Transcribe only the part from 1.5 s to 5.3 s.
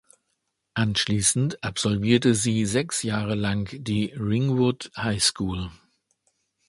absolvierte sie sechs Jahre lang die Ringwood High